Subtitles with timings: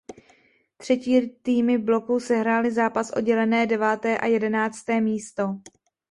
[0.77, 5.43] Třetí týmy bloků sehrály zápas o dělené deváté a jedenácté místo.